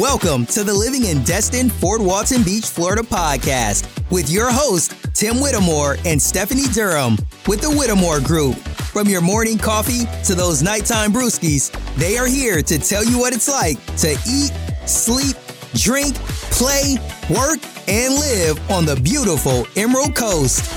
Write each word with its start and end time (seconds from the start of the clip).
Welcome 0.00 0.46
to 0.46 0.64
the 0.64 0.72
Living 0.72 1.04
in 1.04 1.22
Destin, 1.22 1.68
Fort 1.68 2.00
Walton 2.00 2.42
Beach, 2.42 2.64
Florida 2.64 3.02
podcast 3.02 3.86
with 4.10 4.30
your 4.30 4.50
host, 4.50 4.94
Tim 5.12 5.38
Whittemore 5.38 5.98
and 6.06 6.20
Stephanie 6.20 6.66
Durham 6.72 7.18
with 7.46 7.60
the 7.60 7.68
Whittemore 7.68 8.18
Group. 8.18 8.56
From 8.56 9.06
your 9.06 9.20
morning 9.20 9.58
coffee 9.58 10.06
to 10.24 10.34
those 10.34 10.62
nighttime 10.62 11.12
brewskis, 11.12 11.70
they 11.96 12.16
are 12.16 12.26
here 12.26 12.62
to 12.62 12.78
tell 12.78 13.04
you 13.04 13.18
what 13.18 13.34
it's 13.34 13.50
like 13.50 13.76
to 13.98 14.12
eat, 14.26 14.50
sleep, 14.88 15.36
drink, 15.74 16.14
play, 16.50 16.96
work, 17.28 17.58
and 17.86 18.14
live 18.14 18.70
on 18.70 18.86
the 18.86 18.96
beautiful 18.96 19.66
Emerald 19.76 20.16
Coast. 20.16 20.72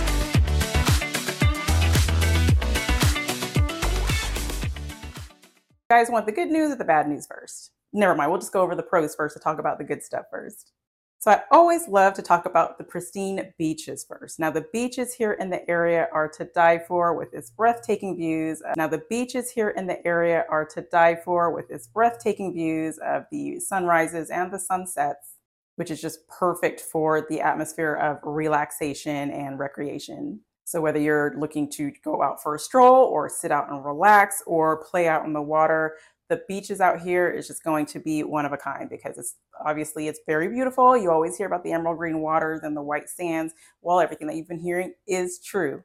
You 5.89 5.89
guys 5.89 6.09
want 6.09 6.25
the 6.25 6.34
good 6.34 6.49
news 6.49 6.73
or 6.73 6.75
the 6.75 6.84
bad 6.84 7.07
news 7.07 7.25
first? 7.25 7.71
Never 7.94 8.16
mind. 8.16 8.31
We'll 8.31 8.39
just 8.39 8.53
go 8.53 8.62
over 8.62 8.75
the 8.75 8.84
pros 8.84 9.16
first 9.16 9.35
to 9.35 9.39
talk 9.41 9.59
about 9.59 9.77
the 9.77 9.84
good 9.84 10.03
stuff 10.03 10.25
first. 10.31 10.71
So 11.20 11.31
I 11.31 11.41
always 11.49 11.88
love 11.88 12.13
to 12.16 12.21
talk 12.21 12.45
about 12.45 12.77
the 12.77 12.84
pristine 12.84 13.52
beaches 13.58 14.05
first. 14.08 14.38
Now 14.39 14.52
the 14.52 14.66
beaches 14.71 15.11
here 15.11 15.31
in 15.34 15.49
the 15.49 15.67
area 15.67 16.08
are 16.13 16.27
to 16.38 16.45
die 16.53 16.77
for 16.77 17.16
with 17.16 17.34
its 17.34 17.49
breathtaking 17.49 18.16
views. 18.16 18.61
Now 18.77 18.88
the 18.88 19.02
beaches 19.09 19.49
here 19.49 19.70
in 19.70 19.88
the 19.88 20.05
area 20.05 20.45
are 20.49 20.66
to 20.66 20.81
die 20.91 21.16
for 21.16 21.52
with 21.52 21.71
its 21.71 21.88
breathtaking 21.88 22.53
views 22.53 22.99
of 22.99 23.23
the 23.31 23.59
sunrises 23.59 24.30
and 24.30 24.52
the 24.52 24.59
sunsets, 24.59 25.38
which 25.77 25.89
is 25.89 25.99
just 25.99 26.27
perfect 26.27 26.81
for 26.81 27.25
the 27.27 27.41
atmosphere 27.41 27.95
of 27.95 28.20
relaxation 28.22 29.31
and 29.31 29.58
recreation. 29.58 30.41
So 30.66 30.81
whether 30.81 30.99
you're 30.99 31.36
looking 31.39 31.72
to 31.72 31.91
go 32.03 32.22
out 32.22 32.41
for 32.41 32.55
a 32.55 32.59
stroll 32.59 33.05
or 33.05 33.30
sit 33.30 33.52
out 33.52 33.72
and 33.72 33.86
relax 33.86 34.44
or 34.45 34.83
play 34.83 35.08
out 35.08 35.25
in 35.25 35.33
the 35.33 35.41
water, 35.41 35.95
the 36.29 36.41
beaches 36.47 36.81
out 36.81 37.02
here 37.02 37.29
is 37.29 37.47
just 37.47 37.63
going 37.63 37.86
to 37.88 38.00
be 38.00 38.23
one 38.23 38.45
of 38.45 38.52
a 38.52 38.58
kind 38.58 38.89
because 38.89 39.17
it's 39.17 39.36
obviously 39.66 40.08
it's 40.08 40.19
very 40.25 40.47
beautiful. 40.47 40.97
You 40.97 41.11
always 41.11 41.38
hear 41.38 41.47
about 41.47 41.63
the 41.63 41.72
emerald 41.72 41.97
green 41.97 42.22
waters 42.22 42.61
and 42.63 42.75
the 42.75 42.81
white 42.81 43.09
sands. 43.09 43.53
Well, 43.81 44.00
everything 44.00 44.27
that 44.27 44.35
you've 44.35 44.47
been 44.47 44.59
hearing 44.59 44.94
is 45.08 45.39
true 45.39 45.83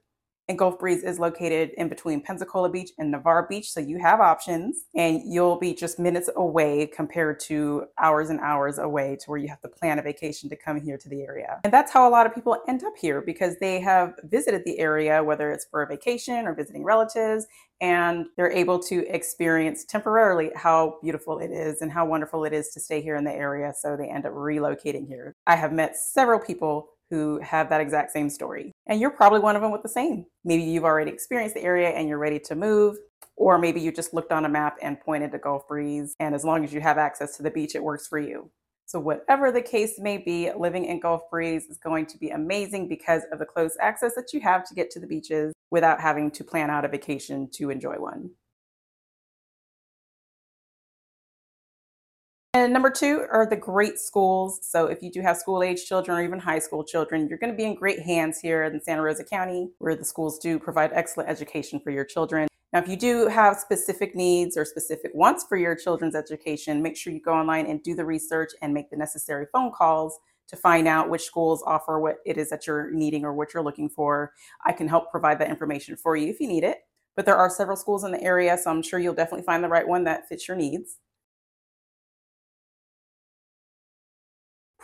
and 0.51 0.59
Gulf 0.59 0.81
Breeze 0.81 1.05
is 1.05 1.21
located 1.21 1.71
in 1.77 1.89
between 1.89 2.21
Pensacola 2.21 2.69
Beach 2.69 2.91
and 2.99 3.13
Navarre 3.13 3.47
Beach. 3.49 3.71
So 3.71 3.79
you 3.79 4.01
have 4.01 4.19
options 4.19 4.85
and 4.97 5.23
you'll 5.25 5.61
be 5.61 5.73
just 5.73 6.01
minutes 6.01 6.29
away 6.35 6.89
compared 6.89 7.39
to 7.41 7.85
hours 7.99 8.31
and 8.31 8.41
hours 8.41 8.79
away 8.79 9.17
to 9.21 9.31
where 9.31 9.39
you 9.39 9.47
have 9.47 9.61
to 9.61 9.69
plan 9.69 10.01
a 10.01 10.03
vacation 10.03 10.51
to 10.51 10.57
come 10.57 10.81
here 10.81 10.99
to 10.99 11.09
the 11.09 11.23
area. 11.23 11.61
And 11.63 11.73
that's 11.73 11.93
how 11.93 12.09
a 12.09 12.11
lot 12.11 12.27
of 12.27 12.35
people 12.35 12.61
end 12.67 12.83
up 12.83 12.95
here 13.01 13.23
because 13.23 13.59
they 13.61 13.81
have 13.81 14.15
visited 14.25 14.65
the 14.65 14.81
area, 14.81 15.23
whether 15.23 15.53
it's 15.53 15.67
for 15.71 15.83
a 15.83 15.87
vacation 15.87 16.49
or 16.49 16.55
visiting 16.55 16.83
relatives, 16.83 17.47
and 17.81 18.27
they're 18.37 18.51
able 18.51 18.81
to 18.81 19.07
experience 19.07 19.85
temporarily 19.85 20.51
how 20.57 20.99
beautiful 21.01 21.39
it 21.39 21.53
is 21.53 21.81
and 21.81 21.93
how 21.93 22.05
wonderful 22.05 22.45
it 22.45 22.53
is 22.53 22.71
to 22.71 22.81
stay 22.81 23.01
here 23.01 23.15
in 23.15 23.23
the 23.23 23.33
area. 23.33 23.73
So 23.81 23.97
they 23.97 24.09
end 24.09 24.27
up 24.27 24.33
relocating 24.33 25.07
here. 25.07 25.37
I 25.47 25.55
have 25.55 25.73
met 25.73 25.97
several 25.97 26.41
people 26.41 26.89
who 27.11 27.41
have 27.41 27.69
that 27.71 27.81
exact 27.81 28.13
same 28.13 28.31
story. 28.31 28.73
And 28.87 29.01
you're 29.01 29.11
probably 29.11 29.41
one 29.41 29.57
of 29.57 29.63
them 29.63 29.73
with 29.73 29.83
the 29.83 29.89
same. 29.89 30.27
Maybe 30.45 30.63
you've 30.63 30.85
already 30.85 31.11
experienced 31.11 31.55
the 31.55 31.63
area 31.63 31.91
and 31.91 32.09
you're 32.09 32.19
ready 32.19 32.39
to 32.39 32.55
move, 32.55 32.97
or 33.37 33.59
maybe 33.59 33.81
you 33.81 33.93
just 33.93 34.15
looked 34.15 34.33
on 34.33 34.45
a 34.45 34.49
map 34.49 34.77
and 34.81 35.01
pointed 35.01 35.33
to 35.33 35.39
Gulf 35.39 35.67
Breeze. 35.69 36.15
And 36.21 36.35
as 36.35 36.45
long 36.45 36.65
as 36.65 36.73
you 36.73 36.81
have 36.81 36.99
access 36.99 37.37
to 37.37 37.43
the 37.43 37.51
beach, 37.51 37.75
it 37.75 37.83
works 37.83 38.07
for 38.07 38.19
you. 38.19 38.51
So, 38.87 38.99
whatever 38.99 39.53
the 39.53 39.63
case 39.63 40.01
may 40.01 40.19
be, 40.19 40.51
living 40.53 40.85
in 40.85 40.99
Gulf 40.99 41.23
Breeze 41.31 41.67
is 41.67 41.79
going 41.79 42.07
to 42.07 42.19
be 42.19 42.31
amazing 42.31 42.89
because 42.89 43.23
of 43.31 43.39
the 43.39 43.47
close 43.47 43.77
access 43.81 44.17
that 44.17 44.33
you 44.33 44.41
have 44.41 44.67
to 44.69 44.75
get 44.75 44.91
to 44.91 44.99
the 44.99 45.07
beaches 45.07 45.53
without 45.71 46.01
having 46.01 46.29
to 46.33 46.43
plan 46.43 46.71
out 46.71 46.85
a 46.85 46.89
vacation 46.89 47.49
to 47.53 47.71
enjoy 47.71 47.95
one. 48.01 48.31
And 52.53 52.73
number 52.73 52.91
two 52.91 53.27
are 53.31 53.47
the 53.47 53.55
great 53.55 54.01
schools. 54.01 54.59
So 54.63 54.87
if 54.87 55.05
you 55.05 55.11
do 55.13 55.21
have 55.21 55.37
school 55.37 55.63
age 55.63 55.87
children 55.87 56.19
or 56.19 56.23
even 56.25 56.41
high 56.41 56.59
school 56.59 56.83
children, 56.83 57.29
you're 57.29 57.39
going 57.39 57.53
to 57.53 57.57
be 57.57 57.65
in 57.65 57.77
great 57.77 58.01
hands 58.01 58.41
here 58.41 58.65
in 58.65 58.81
Santa 58.83 59.03
Rosa 59.03 59.23
County, 59.23 59.71
where 59.79 59.95
the 59.95 60.05
schools 60.05 60.41
do 60.41 60.59
provide 60.59 60.91
excellent 60.93 61.31
education 61.31 61.79
for 61.79 61.93
your 61.93 62.05
children. 62.05 62.49
Now, 62.73 62.81
if 62.81 62.89
you 62.89 62.97
do 62.97 63.29
have 63.29 63.57
specific 63.57 64.17
needs 64.17 64.57
or 64.57 64.65
specific 64.65 65.13
wants 65.15 65.45
for 65.45 65.57
your 65.57 65.77
children's 65.77 66.17
education, 66.17 66.83
make 66.83 66.97
sure 66.97 67.13
you 67.13 67.21
go 67.21 67.33
online 67.33 67.67
and 67.67 67.81
do 67.85 67.95
the 67.95 68.05
research 68.05 68.51
and 68.63 68.75
make 68.75 68.91
the 68.91 68.97
necessary 68.97 69.47
phone 69.53 69.71
calls 69.71 70.19
to 70.49 70.57
find 70.57 70.89
out 70.89 71.09
which 71.09 71.23
schools 71.23 71.63
offer 71.65 72.01
what 72.01 72.17
it 72.27 72.37
is 72.37 72.51
that 72.51 72.67
you're 72.67 72.91
needing 72.91 73.25
or 73.25 73.33
what 73.33 73.55
you're 73.55 73.63
looking 73.63 73.89
for. 73.89 74.33
I 74.67 74.73
can 74.73 74.89
help 74.89 75.13
provide 75.13 75.39
that 75.39 75.51
information 75.51 75.97
for 75.97 76.17
you 76.17 76.29
if 76.29 76.41
you 76.41 76.49
need 76.49 76.65
it. 76.65 76.79
But 77.15 77.27
there 77.27 77.37
are 77.37 77.51
several 77.51 77.77
schools 77.77 78.03
in 78.03 78.11
the 78.11 78.23
area, 78.23 78.59
so 78.59 78.71
I'm 78.71 78.83
sure 78.83 78.99
you'll 78.99 79.15
definitely 79.15 79.45
find 79.45 79.63
the 79.63 79.69
right 79.69 79.87
one 79.87 80.03
that 80.05 80.29
fits 80.29 80.49
your 80.49 80.57
needs. 80.57 80.97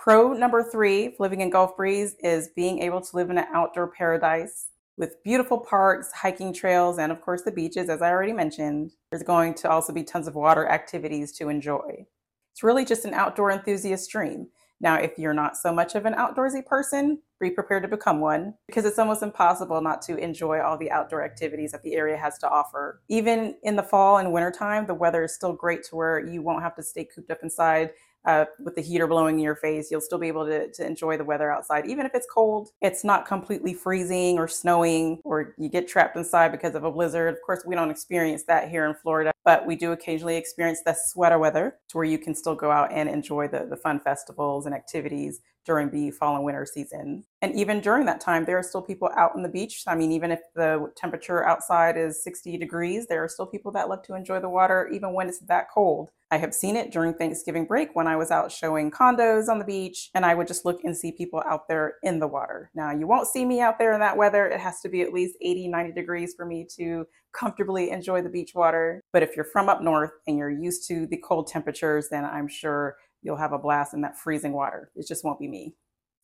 Pro 0.07 0.33
number 0.35 0.63
three, 0.63 1.17
living 1.19 1.41
in 1.41 1.51
Gulf 1.51 1.77
Breeze, 1.77 2.15
is 2.21 2.51
being 2.55 2.79
able 2.79 3.01
to 3.01 3.17
live 3.17 3.29
in 3.29 3.39
an 3.39 3.47
outdoor 3.53 3.89
paradise 3.89 4.69
with 4.97 5.21
beautiful 5.25 5.59
parks, 5.59 6.13
hiking 6.13 6.53
trails, 6.53 7.01
and 7.01 7.11
of 7.11 7.21
course 7.21 7.43
the 7.43 7.51
beaches, 7.51 7.89
as 7.89 8.01
I 8.03 8.11
already 8.11 8.33
mentioned. 8.33 8.93
There's 9.11 9.25
going 9.25 9.55
to 9.55 9.69
also 9.69 9.93
be 9.93 10.05
tons 10.05 10.29
of 10.29 10.37
water 10.37 10.69
activities 10.69 11.33
to 11.39 11.49
enjoy. 11.49 12.07
It's 12.53 12.63
really 12.63 12.85
just 12.85 13.05
an 13.05 13.15
outdoor 13.15 13.51
enthusiast 13.51 14.09
dream. 14.09 14.47
Now, 14.81 14.95
if 14.95 15.19
you're 15.19 15.35
not 15.35 15.57
so 15.57 15.73
much 15.73 15.97
of 15.97 16.07
an 16.07 16.15
outdoorsy 16.15 16.65
person, 16.65 17.21
be 17.41 17.51
prepared 17.51 17.83
to 17.83 17.89
become 17.89 18.21
one 18.21 18.55
because 18.69 18.85
it's 18.85 19.01
almost 19.01 19.25
impossible 19.25 19.81
not 19.81 20.03
to 20.03 20.17
enjoy 20.19 20.61
all 20.61 20.79
the 20.79 20.91
outdoor 20.93 21.25
activities 21.25 21.73
that 21.73 21.83
the 21.83 21.95
area 21.95 22.17
has 22.17 22.39
to 22.39 22.49
offer. 22.49 23.01
Even 23.09 23.57
in 23.65 23.75
the 23.75 23.83
fall 23.83 24.19
and 24.19 24.33
wintertime, 24.33 24.87
the 24.87 24.95
weather 24.95 25.25
is 25.25 25.35
still 25.35 25.53
great 25.53 25.83
to 25.85 25.97
where 25.97 26.21
you 26.21 26.43
won't 26.43 26.63
have 26.63 26.77
to 26.77 26.83
stay 26.83 27.05
cooped 27.05 27.31
up 27.31 27.41
inside 27.43 27.91
uh, 28.27 28.45
with 28.59 28.75
the 28.75 28.83
heater 28.83 29.07
blowing 29.07 29.37
in 29.37 29.45
your 29.45 29.57
face, 29.57 29.91
you'll 29.91 30.01
still 30.01 30.19
be 30.19 30.29
able 30.29 30.45
to, 30.47 30.71
to 30.73 30.87
enjoy 30.87 31.17
the 31.17 31.25
weather 31.25 31.51
outside. 31.51 31.87
Even 31.87 32.05
if 32.05 32.15
it's 32.15 32.27
cold, 32.33 32.71
it's 32.83 33.05
not 33.05 33.27
completely 33.27 33.73
freezing 33.73 34.39
or 34.39 34.49
snowing 34.49 35.21
or 35.25 35.55
you 35.59 35.69
get 35.69 35.89
trapped 35.89 36.17
inside 36.17 36.51
because 36.53 36.75
of 36.75 36.85
a 36.85 36.91
blizzard. 36.91 37.33
Of 37.33 37.41
course, 37.43 37.65
we 37.67 37.75
don't 37.75 37.91
experience 37.91 38.43
that 38.45 38.69
here 38.69 38.87
in 38.87 38.95
Florida, 38.95 39.33
but 39.45 39.65
we 39.67 39.77
do 39.77 39.93
occasionally 39.93 40.37
experience 40.37 40.81
the 40.85 40.95
sweater 40.95 41.39
weather 41.39 41.77
to 41.89 41.97
where 41.97 42.05
you 42.05 42.19
can 42.19 42.35
still 42.35 42.55
go 42.55 42.71
out 42.71 42.93
and 42.93 43.09
enjoy 43.09 43.49
the, 43.49 43.67
the 43.71 43.77
fun 43.77 44.01
festivals 44.01 44.67
and 44.67 44.75
activities 44.75 45.41
during 45.67 45.91
the 45.91 46.11
fall 46.13 46.37
and 46.37 46.45
winter 46.45 46.65
season. 46.65 47.25
And 47.43 47.55
even 47.55 47.81
during 47.81 48.07
that 48.07 48.21
time, 48.21 48.45
there 48.45 48.59
are 48.59 48.63
still 48.63 48.83
people 48.83 49.11
out 49.17 49.33
on 49.35 49.43
the 49.43 49.49
beach. 49.49 49.83
I 49.87 49.95
mean, 49.95 50.13
even 50.13 50.31
if 50.31 50.41
the 50.55 50.91
temperature 50.97 51.45
outside 51.45 51.97
is 51.99 52.23
60 52.25 52.57
degrees, 52.57 53.07
there 53.07 53.23
are 53.23 53.29
still 53.29 53.47
people 53.47 53.73
that 53.73 53.89
love 53.89 54.03
to 54.05 54.15
enjoy 54.15 54.41
the 54.41 54.49
water, 54.49 54.89
even 54.93 55.13
when 55.13 55.29
it's 55.29 55.41
that 55.41 55.67
cold. 55.73 56.11
I 56.31 56.39
have 56.39 56.55
seen 56.55 56.75
it 56.75 56.91
during 56.91 57.15
Thanksgiving 57.15 57.67
break 57.67 57.91
when 57.95 58.09
I 58.09 58.17
was 58.17 58.33
out 58.33 58.51
showing 58.51 58.91
condos 58.91 59.49
on 59.49 59.61
the 59.61 59.65
beach, 59.65 60.11
and 60.15 60.25
I 60.25 60.35
would 60.35 60.49
just 60.49 60.65
look 60.65 60.83
and 60.83 60.97
see 60.97 61.13
people 61.13 61.43
out 61.49 61.69
there 61.69 61.95
in 62.03 62.19
the 62.19 62.27
water. 62.27 62.71
Now, 62.75 62.91
you 62.91 63.07
won't 63.07 63.29
see 63.29 63.45
me 63.45 63.61
out 63.61 63.79
there 63.79 63.93
in 63.93 64.01
that 64.01 64.17
weather. 64.17 64.47
It 64.47 64.59
has 64.59 64.81
to 64.81 64.89
be 64.89 65.03
at 65.03 65.13
least 65.13 65.37
80, 65.41 65.69
90 65.69 65.93
degrees 65.93 66.35
for 66.37 66.45
me 66.45 66.67
to 66.77 67.07
comfortably 67.33 67.91
enjoy 67.91 68.23
the 68.23 68.29
beach 68.29 68.53
water. 68.55 69.03
But 69.13 69.23
if 69.23 69.37
you're 69.37 69.45
from 69.45 69.69
up 69.69 69.83
north 69.83 70.13
and 70.27 70.37
you're 70.37 70.51
used 70.51 70.89
to 70.89 71.07
the 71.07 71.19
cold 71.19 71.47
temperatures, 71.47 72.09
then 72.11 72.25
I'm 72.25 72.49
sure 72.49 72.97
you'll 73.27 73.37
have 73.37 73.53
a 73.53 73.59
blast 73.59 73.93
in 73.93 74.01
that 74.03 74.17
freezing 74.17 74.53
water. 74.53 74.91
It 74.95 75.07
just 75.07 75.25
won't 75.25 75.41
be 75.41 75.49
me. 75.49 75.75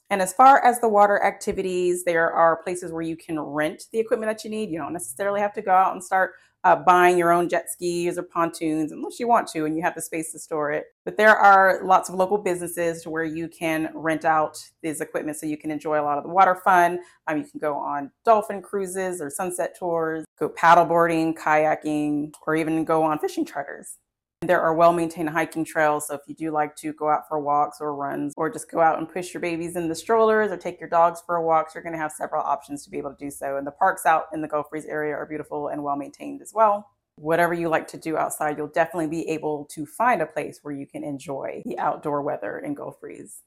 And 0.08 0.22
as 0.22 0.32
far 0.32 0.62
as 0.64 0.78
the 0.80 0.88
water 0.88 1.22
activities, 1.24 2.04
there 2.04 2.30
are 2.30 2.62
places 2.62 2.92
where 2.92 3.02
you 3.02 3.16
can 3.16 3.40
rent 3.40 3.84
the 3.92 3.98
equipment 3.98 4.30
that 4.30 4.44
you 4.44 4.50
need. 4.50 4.70
You 4.70 4.78
don't 4.78 4.92
necessarily 4.92 5.40
have 5.40 5.54
to 5.54 5.62
go 5.62 5.72
out 5.72 5.94
and 5.94 6.04
start 6.04 6.32
uh, 6.64 6.76
buying 6.76 7.18
your 7.18 7.32
own 7.32 7.48
jet 7.48 7.70
skis 7.70 8.18
or 8.18 8.22
pontoons 8.22 8.92
unless 8.92 9.18
you 9.18 9.26
want 9.26 9.48
to 9.48 9.64
and 9.64 9.74
you 9.74 9.82
have 9.82 9.94
the 9.94 10.02
space 10.02 10.30
to 10.32 10.38
store 10.38 10.70
it. 10.70 10.84
But 11.04 11.16
there 11.16 11.36
are 11.36 11.80
lots 11.82 12.08
of 12.08 12.14
local 12.14 12.38
businesses 12.38 13.06
where 13.06 13.24
you 13.24 13.48
can 13.48 13.90
rent 13.94 14.24
out 14.24 14.62
this 14.82 15.00
equipment 15.00 15.38
so 15.38 15.46
you 15.46 15.56
can 15.56 15.70
enjoy 15.70 16.00
a 16.00 16.04
lot 16.04 16.18
of 16.18 16.24
the 16.24 16.30
water 16.30 16.54
fun. 16.54 17.00
Um, 17.26 17.38
you 17.38 17.44
can 17.44 17.58
go 17.58 17.74
on 17.74 18.12
dolphin 18.24 18.62
cruises 18.62 19.20
or 19.20 19.28
sunset 19.28 19.76
tours, 19.76 20.24
go 20.38 20.48
paddleboarding, 20.50 21.34
kayaking, 21.34 22.32
or 22.46 22.54
even 22.54 22.84
go 22.84 23.02
on 23.02 23.18
fishing 23.18 23.44
charters. 23.44 23.96
There 24.42 24.60
are 24.60 24.74
well 24.74 24.92
maintained 24.92 25.30
hiking 25.30 25.64
trails. 25.64 26.08
So 26.08 26.14
if 26.14 26.22
you 26.26 26.34
do 26.34 26.50
like 26.50 26.74
to 26.76 26.92
go 26.94 27.08
out 27.08 27.28
for 27.28 27.38
walks 27.38 27.78
or 27.80 27.94
runs, 27.94 28.34
or 28.36 28.50
just 28.50 28.68
go 28.68 28.80
out 28.80 28.98
and 28.98 29.08
push 29.08 29.32
your 29.32 29.40
babies 29.40 29.76
in 29.76 29.88
the 29.88 29.94
strollers 29.94 30.50
or 30.50 30.56
take 30.56 30.80
your 30.80 30.88
dogs 30.88 31.22
for 31.24 31.36
a 31.36 31.42
walk, 31.42 31.68
you're 31.72 31.82
going 31.84 31.92
to 31.92 31.98
have 31.98 32.10
several 32.10 32.42
options 32.42 32.82
to 32.82 32.90
be 32.90 32.98
able 32.98 33.10
to 33.14 33.24
do 33.24 33.30
so. 33.30 33.56
And 33.56 33.64
the 33.64 33.70
parks 33.70 34.04
out 34.04 34.24
in 34.34 34.42
the 34.42 34.48
Gulf 34.48 34.68
Breeze 34.68 34.84
area 34.84 35.14
are 35.14 35.26
beautiful 35.26 35.68
and 35.68 35.84
well 35.84 35.94
maintained 35.94 36.42
as 36.42 36.52
well. 36.52 36.90
Whatever 37.14 37.54
you 37.54 37.68
like 37.68 37.86
to 37.88 37.96
do 37.96 38.16
outside, 38.16 38.58
you'll 38.58 38.66
definitely 38.66 39.06
be 39.06 39.28
able 39.28 39.64
to 39.66 39.86
find 39.86 40.20
a 40.20 40.26
place 40.26 40.58
where 40.62 40.74
you 40.74 40.88
can 40.88 41.04
enjoy 41.04 41.62
the 41.64 41.78
outdoor 41.78 42.20
weather 42.22 42.58
in 42.58 42.74
Gulf 42.74 43.00
Breeze. 43.00 43.42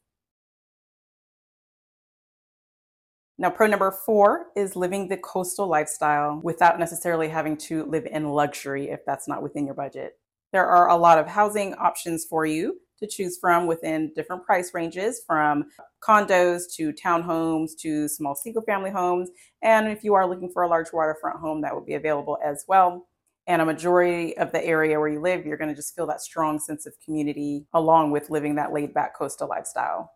Now, 3.38 3.50
pro 3.50 3.68
number 3.68 3.92
four 3.92 4.46
is 4.56 4.78
living 4.78 5.10
the 5.10 5.18
coastal 5.18 5.68
lifestyle 5.68 6.40
without 6.42 6.80
necessarily 6.80 7.28
having 7.28 7.58
to 7.58 7.84
live 7.84 8.06
in 8.06 8.30
luxury 8.30 8.90
if 8.90 9.04
that's 9.06 9.28
not 9.28 9.44
within 9.44 9.66
your 9.66 9.76
budget. 9.76 10.18
There 10.56 10.66
are 10.66 10.88
a 10.88 10.96
lot 10.96 11.20
of 11.20 11.28
housing 11.28 11.74
options 11.74 12.24
for 12.24 12.46
you 12.46 12.80
to 13.00 13.08
choose 13.08 13.38
from 13.38 13.68
within 13.68 14.14
different 14.16 14.46
price 14.46 14.74
ranges 14.74 15.22
from 15.28 15.66
condos 16.02 16.74
to 16.78 16.94
townhomes 16.94 17.72
to 17.82 18.08
small 18.08 18.36
single 18.36 18.62
family 18.62 18.90
homes. 18.90 19.30
And 19.62 19.90
if 19.90 20.02
you 20.02 20.14
are 20.14 20.26
looking 20.26 20.50
for 20.50 20.64
a 20.64 20.70
large 20.70 20.94
waterfront 20.94 21.42
home, 21.42 21.60
that 21.64 21.76
would 21.76 21.86
be 21.86 21.96
available 21.96 22.38
as 22.42 22.64
well. 22.70 23.06
And 23.48 23.62
a 23.62 23.66
majority 23.66 24.38
of 24.38 24.54
the 24.54 24.66
area 24.66 24.98
where 24.98 25.10
you 25.10 25.20
live, 25.20 25.46
you're 25.46 25.58
going 25.58 25.72
to 25.72 25.76
just 25.76 25.94
feel 25.94 26.08
that 26.08 26.22
strong 26.22 26.58
sense 26.58 26.86
of 26.86 26.94
community 27.04 27.66
along 27.74 28.12
with 28.12 28.30
living 28.30 28.56
that 28.56 28.72
laid 28.72 28.94
back 28.94 29.14
coastal 29.14 29.50
lifestyle. 29.50 30.10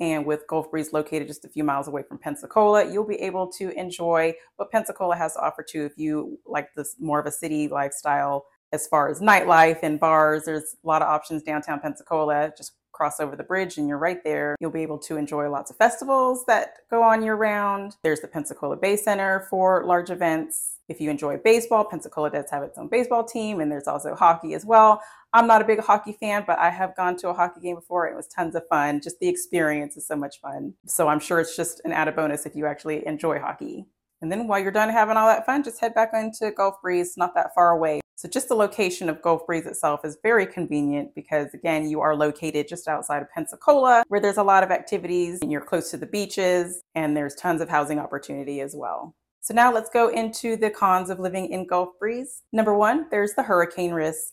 And 0.00 0.26
with 0.26 0.48
Gulf 0.48 0.72
Breeze 0.72 0.92
located 0.92 1.28
just 1.28 1.44
a 1.44 1.48
few 1.48 1.62
miles 1.62 1.86
away 1.86 2.02
from 2.02 2.18
Pensacola, 2.18 2.90
you'll 2.92 3.06
be 3.06 3.20
able 3.20 3.46
to 3.58 3.70
enjoy 3.78 4.34
what 4.56 4.72
Pensacola 4.72 5.14
has 5.14 5.34
to 5.34 5.40
offer 5.40 5.62
too. 5.62 5.84
If 5.84 5.92
you 5.96 6.40
like 6.44 6.74
this 6.74 6.96
more 6.98 7.20
of 7.20 7.26
a 7.26 7.30
city 7.30 7.68
lifestyle, 7.68 8.46
as 8.74 8.88
far 8.88 9.08
as 9.08 9.20
nightlife 9.20 9.78
and 9.82 10.00
bars, 10.00 10.44
there's 10.44 10.76
a 10.84 10.86
lot 10.86 11.00
of 11.00 11.08
options 11.08 11.42
downtown 11.42 11.80
Pensacola. 11.80 12.52
Just 12.56 12.72
cross 12.92 13.20
over 13.20 13.34
the 13.36 13.42
bridge 13.42 13.76
and 13.76 13.88
you're 13.88 13.98
right 13.98 14.22
there. 14.22 14.56
You'll 14.60 14.70
be 14.70 14.82
able 14.82 14.98
to 15.00 15.16
enjoy 15.16 15.48
lots 15.48 15.70
of 15.70 15.76
festivals 15.76 16.44
that 16.46 16.78
go 16.90 17.02
on 17.02 17.22
year 17.22 17.34
round. 17.34 17.96
There's 18.02 18.20
the 18.20 18.28
Pensacola 18.28 18.76
Bay 18.76 18.96
Center 18.96 19.46
for 19.50 19.84
large 19.84 20.10
events. 20.10 20.78
If 20.88 21.00
you 21.00 21.10
enjoy 21.10 21.38
baseball, 21.38 21.84
Pensacola 21.84 22.30
does 22.30 22.50
have 22.50 22.62
its 22.62 22.76
own 22.76 22.88
baseball 22.88 23.24
team, 23.24 23.60
and 23.60 23.72
there's 23.72 23.88
also 23.88 24.14
hockey 24.14 24.52
as 24.52 24.66
well. 24.66 25.00
I'm 25.32 25.46
not 25.46 25.62
a 25.62 25.64
big 25.64 25.80
hockey 25.80 26.12
fan, 26.12 26.44
but 26.46 26.58
I 26.58 26.68
have 26.68 26.94
gone 26.94 27.16
to 27.18 27.30
a 27.30 27.32
hockey 27.32 27.60
game 27.60 27.76
before. 27.76 28.06
It 28.06 28.14
was 28.14 28.28
tons 28.28 28.54
of 28.54 28.68
fun. 28.68 29.00
Just 29.00 29.18
the 29.18 29.28
experience 29.28 29.96
is 29.96 30.06
so 30.06 30.14
much 30.14 30.40
fun. 30.40 30.74
So 30.86 31.08
I'm 31.08 31.20
sure 31.20 31.40
it's 31.40 31.56
just 31.56 31.80
an 31.84 31.92
added 31.92 32.14
bonus 32.14 32.44
if 32.44 32.54
you 32.54 32.66
actually 32.66 33.06
enjoy 33.06 33.38
hockey. 33.38 33.86
And 34.20 34.30
then 34.30 34.46
while 34.46 34.60
you're 34.60 34.70
done 34.70 34.90
having 34.90 35.16
all 35.16 35.26
that 35.26 35.46
fun, 35.46 35.64
just 35.64 35.80
head 35.80 35.94
back 35.94 36.10
into 36.12 36.50
Gulf 36.50 36.80
Breeze, 36.82 37.16
not 37.16 37.34
that 37.34 37.54
far 37.54 37.70
away. 37.70 38.00
So 38.16 38.28
just 38.28 38.48
the 38.48 38.54
location 38.54 39.08
of 39.08 39.20
Gulf 39.22 39.44
Breeze 39.46 39.66
itself 39.66 40.04
is 40.04 40.16
very 40.22 40.46
convenient 40.46 41.14
because 41.14 41.52
again, 41.52 41.88
you 41.88 42.00
are 42.00 42.14
located 42.14 42.68
just 42.68 42.86
outside 42.86 43.22
of 43.22 43.30
Pensacola 43.30 44.04
where 44.08 44.20
there's 44.20 44.36
a 44.36 44.42
lot 44.42 44.62
of 44.62 44.70
activities 44.70 45.40
and 45.42 45.50
you're 45.50 45.60
close 45.60 45.90
to 45.90 45.96
the 45.96 46.06
beaches 46.06 46.82
and 46.94 47.16
there's 47.16 47.34
tons 47.34 47.60
of 47.60 47.68
housing 47.68 47.98
opportunity 47.98 48.60
as 48.60 48.74
well. 48.76 49.14
So 49.40 49.52
now 49.52 49.72
let's 49.72 49.90
go 49.90 50.08
into 50.08 50.56
the 50.56 50.70
cons 50.70 51.10
of 51.10 51.18
living 51.18 51.50
in 51.50 51.66
Gulf 51.66 51.90
Breeze. 51.98 52.42
Number 52.52 52.74
one, 52.74 53.08
there's 53.10 53.34
the 53.34 53.42
hurricane 53.42 53.92
risk. 53.92 54.32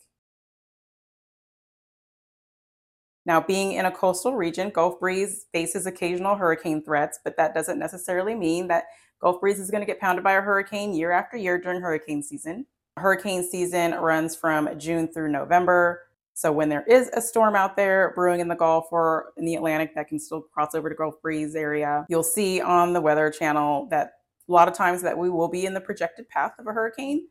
Now, 3.25 3.41
being 3.41 3.73
in 3.73 3.85
a 3.85 3.91
coastal 3.91 4.35
region, 4.35 4.69
Gulf 4.69 4.99
Breeze 4.99 5.45
faces 5.51 5.85
occasional 5.85 6.35
hurricane 6.35 6.83
threats, 6.83 7.19
but 7.23 7.35
that 7.37 7.53
doesn't 7.53 7.77
necessarily 7.77 8.35
mean 8.35 8.67
that 8.69 8.85
Gulf 9.21 9.41
Breeze 9.41 9.59
is 9.59 9.69
going 9.69 9.81
to 9.81 9.85
get 9.85 9.99
pounded 9.99 10.23
by 10.23 10.33
a 10.33 10.41
hurricane 10.41 10.93
year 10.93 11.11
after 11.11 11.37
year 11.37 11.59
during 11.59 11.81
hurricane 11.81 12.23
season. 12.23 12.65
Hurricane 13.01 13.43
season 13.43 13.91
runs 13.95 14.35
from 14.35 14.69
June 14.79 15.07
through 15.07 15.31
November. 15.31 16.03
So 16.33 16.51
when 16.51 16.69
there 16.69 16.85
is 16.87 17.09
a 17.13 17.21
storm 17.21 17.55
out 17.55 17.75
there 17.75 18.13
brewing 18.15 18.39
in 18.39 18.47
the 18.47 18.55
Gulf 18.55 18.85
or 18.91 19.33
in 19.37 19.45
the 19.45 19.55
Atlantic 19.55 19.93
that 19.95 20.07
can 20.07 20.19
still 20.19 20.41
cross 20.41 20.73
over 20.73 20.89
to 20.89 20.95
Gulf 20.95 21.21
Breeze 21.21 21.55
area, 21.55 22.05
you'll 22.09 22.23
see 22.23 22.61
on 22.61 22.93
the 22.93 23.01
Weather 23.01 23.29
Channel 23.29 23.87
that 23.89 24.13
a 24.47 24.51
lot 24.51 24.67
of 24.67 24.73
times 24.73 25.01
that 25.01 25.17
we 25.17 25.29
will 25.29 25.49
be 25.49 25.65
in 25.65 25.73
the 25.73 25.81
projected 25.81 26.29
path 26.29 26.53
of 26.57 26.67
a 26.67 26.71
hurricane. 26.71 27.27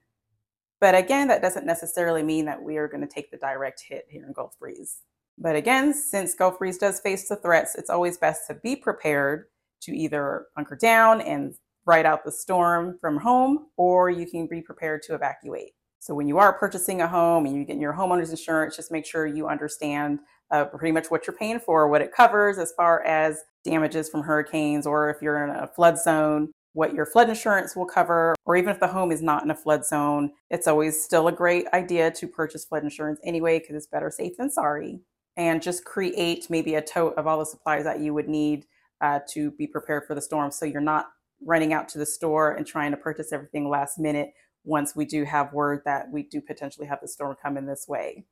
But 0.81 0.95
again, 0.95 1.29
that 1.29 1.43
doesn't 1.43 1.67
necessarily 1.67 2.23
mean 2.23 2.47
that 2.47 2.63
we 2.63 2.77
are 2.77 2.89
going 2.89 3.03
to 3.03 3.07
take 3.07 3.31
the 3.31 3.37
direct 3.37 3.83
hit 3.87 4.07
here 4.09 4.25
in 4.27 4.33
Gulf 4.33 4.59
Breeze. 4.59 4.99
But 5.37 5.57
again, 5.57 5.95
since 5.95 6.35
Gulf 6.35 6.59
Breeze 6.59 6.79
does 6.79 7.01
face 7.01 7.29
the 7.29 7.37
threats, 7.37 7.75
it's 7.75 7.91
always 7.91 8.19
best 8.19 8.47
to 8.49 8.55
be 8.55 8.77
prepared 8.77 9.47
to 9.83 9.93
either 9.93 10.47
bunker 10.55 10.77
down 10.77 11.21
and 11.21 11.55
ride 11.87 12.07
out 12.07 12.25
the 12.25 12.33
storm 12.33 12.99
from 13.01 13.19
home, 13.19 13.67
or 13.77 14.11
you 14.11 14.27
can 14.27 14.47
be 14.47 14.61
prepared 14.61 15.03
to 15.03 15.15
evacuate. 15.15 15.73
So 15.99 16.15
when 16.15 16.29
you 16.29 16.39
are 16.39 16.53
purchasing 16.53 17.03
a 17.03 17.09
home 17.09 17.45
and 17.47 17.55
you 17.55 17.65
get 17.65 17.79
your 17.79 17.93
homeowner's 17.93 18.31
insurance, 18.31 18.77
just 18.77 18.91
make 18.91 19.05
sure 19.05 19.27
you 19.27 19.49
understand 19.49 20.21
uh, 20.51 20.65
pretty 20.65 20.93
much 20.93 21.11
what 21.11 21.27
you're 21.27 21.37
paying 21.37 21.61
for, 21.61 21.89
what 21.89 22.01
it 22.03 22.13
covers 22.13 22.59
as 22.59 22.73
far 22.73 23.03
as 23.05 23.43
damages 23.65 24.09
from 24.09 24.23
hurricanes, 24.23 24.87
or 24.87 25.11
if 25.11 25.21
you're 25.21 25.45
in 25.45 25.51
a 25.51 25.69
flood 25.69 25.99
zone, 25.99 26.51
what 26.73 26.95
your 26.95 27.05
flood 27.05 27.29
insurance 27.29 27.77
will 27.77 27.85
cover, 27.85 28.35
or 28.47 28.57
even 28.57 28.71
if 28.71 28.81
the 28.81 28.89
home 28.89 29.13
is 29.13 29.21
not 29.21 29.45
in 29.45 29.51
a 29.51 29.55
flood 29.55 29.85
zone, 29.85 30.31
it's 30.49 30.67
always 30.67 31.03
still 31.03 31.29
a 31.29 31.33
great 31.33 31.67
idea 31.75 32.11
to 32.11 32.27
purchase 32.27 32.65
flood 32.65 32.85
insurance 32.85 33.21
anyway, 33.25 33.59
because 33.59 33.77
it's 33.77 33.87
better 33.87 34.11
safe 34.11 34.37
than 34.39 34.51
sorry. 34.51 35.01
And 35.37 35.63
just 35.63 35.85
create 35.85 36.49
maybe 36.49 36.75
a 36.75 36.83
tote 36.83 37.15
of 37.17 37.27
all 37.27 37.39
the 37.39 37.47
supplies 37.47 37.85
that 37.85 38.01
you 38.01 38.15
would 38.15 38.29
need 38.29 38.67
uh, 39.01 39.21
to 39.31 39.51
be 39.53 39.67
prepared 39.67 40.05
for 40.07 40.15
the 40.15 40.21
storm. 40.21 40.51
So 40.51 40.65
you're 40.65 40.81
not 40.81 41.09
running 41.45 41.73
out 41.73 41.89
to 41.91 41.99
the 41.99 42.07
store 42.07 42.53
and 42.53 42.67
trying 42.67 42.91
to 42.91 42.97
purchase 42.97 43.33
everything 43.33 43.69
last 43.69 43.99
minute 43.99 44.33
once 44.65 44.95
we 44.95 45.05
do 45.05 45.25
have 45.25 45.53
word 45.53 45.81
that 45.85 46.11
we 46.11 46.23
do 46.25 46.41
potentially 46.41 46.87
have 46.87 47.01
the 47.01 47.09
storm 47.09 47.35
come 47.43 47.57
in 47.57 47.67
this 47.67 47.87
way. 47.89 48.25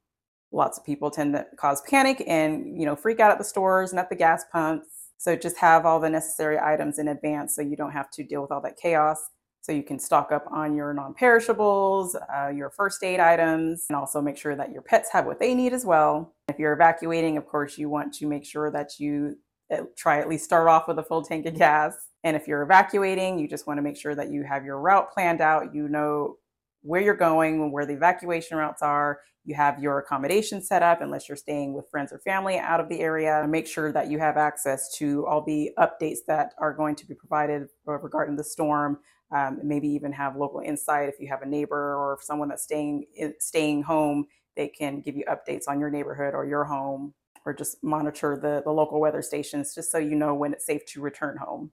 Lots 0.52 0.78
of 0.78 0.84
people 0.84 1.10
tend 1.10 1.34
to 1.34 1.46
cause 1.58 1.82
panic 1.82 2.22
and, 2.26 2.78
you 2.78 2.86
know, 2.86 2.96
freak 2.96 3.20
out 3.20 3.30
at 3.30 3.38
the 3.38 3.44
stores 3.44 3.90
and 3.90 3.98
at 3.98 4.08
the 4.08 4.16
gas 4.16 4.44
pumps 4.52 4.98
so 5.18 5.34
just 5.34 5.56
have 5.58 5.84
all 5.84 5.98
the 5.98 6.08
necessary 6.08 6.58
items 6.58 6.98
in 6.98 7.08
advance 7.08 7.56
so 7.56 7.60
you 7.60 7.76
don't 7.76 7.90
have 7.90 8.10
to 8.12 8.24
deal 8.24 8.40
with 8.40 8.52
all 8.52 8.62
that 8.62 8.76
chaos. 8.76 9.18
So 9.60 9.72
you 9.72 9.82
can 9.82 9.98
stock 9.98 10.30
up 10.32 10.46
on 10.50 10.74
your 10.76 10.94
non 10.94 11.12
perishables, 11.12 12.16
uh, 12.34 12.48
your 12.48 12.70
first 12.70 13.02
aid 13.02 13.18
items, 13.18 13.86
and 13.90 13.96
also 13.96 14.22
make 14.22 14.38
sure 14.38 14.54
that 14.54 14.70
your 14.70 14.80
pets 14.80 15.10
have 15.12 15.26
what 15.26 15.40
they 15.40 15.54
need 15.54 15.72
as 15.72 15.84
well. 15.84 16.34
If 16.48 16.58
you're 16.58 16.72
evacuating, 16.72 17.36
of 17.36 17.46
course, 17.46 17.76
you 17.76 17.90
want 17.90 18.14
to 18.14 18.26
make 18.26 18.46
sure 18.46 18.70
that 18.70 18.98
you 18.98 19.36
uh, 19.70 19.82
try 19.96 20.20
at 20.20 20.28
least 20.28 20.44
start 20.44 20.68
off 20.68 20.86
with 20.86 20.98
a 21.00 21.02
full 21.02 21.22
tank 21.22 21.44
of 21.46 21.58
gas. 21.58 21.94
And 22.24 22.36
if 22.36 22.48
you're 22.48 22.62
evacuating, 22.62 23.38
you 23.38 23.48
just 23.48 23.66
want 23.66 23.78
to 23.78 23.82
make 23.82 23.96
sure 23.96 24.14
that 24.14 24.30
you 24.30 24.42
have 24.42 24.64
your 24.64 24.78
route 24.80 25.12
planned 25.12 25.40
out. 25.40 25.74
You 25.74 25.88
know 25.88 26.36
where 26.82 27.00
you're 27.00 27.14
going, 27.14 27.72
where 27.72 27.86
the 27.86 27.94
evacuation 27.94 28.56
routes 28.56 28.82
are, 28.82 29.20
you 29.44 29.54
have 29.54 29.82
your 29.82 29.98
accommodation 29.98 30.60
set 30.62 30.82
up 30.82 31.00
unless 31.00 31.28
you're 31.28 31.36
staying 31.36 31.72
with 31.72 31.88
friends 31.90 32.12
or 32.12 32.18
family 32.18 32.58
out 32.58 32.80
of 32.80 32.88
the 32.88 33.00
area. 33.00 33.46
Make 33.48 33.66
sure 33.66 33.92
that 33.92 34.10
you 34.10 34.18
have 34.18 34.36
access 34.36 34.92
to 34.96 35.26
all 35.26 35.42
the 35.42 35.70
updates 35.78 36.18
that 36.26 36.52
are 36.58 36.74
going 36.74 36.96
to 36.96 37.06
be 37.06 37.14
provided 37.14 37.68
regarding 37.86 38.36
the 38.36 38.44
storm. 38.44 38.98
Um, 39.34 39.60
maybe 39.62 39.88
even 39.88 40.12
have 40.12 40.36
local 40.36 40.60
insight 40.60 41.08
if 41.08 41.16
you 41.18 41.28
have 41.28 41.42
a 41.42 41.46
neighbor 41.46 41.94
or 41.96 42.18
someone 42.20 42.48
that's 42.48 42.64
staying 42.64 43.06
staying 43.38 43.82
home. 43.82 44.26
They 44.56 44.68
can 44.68 45.00
give 45.00 45.16
you 45.16 45.24
updates 45.30 45.64
on 45.68 45.80
your 45.80 45.90
neighborhood 45.90 46.34
or 46.34 46.44
your 46.46 46.64
home, 46.64 47.14
or 47.46 47.54
just 47.54 47.82
monitor 47.82 48.38
the, 48.40 48.62
the 48.64 48.72
local 48.72 49.00
weather 49.00 49.22
stations 49.22 49.74
just 49.74 49.90
so 49.90 49.98
you 49.98 50.14
know 50.14 50.34
when 50.34 50.52
it's 50.52 50.66
safe 50.66 50.84
to 50.86 51.00
return 51.00 51.36
home. 51.38 51.70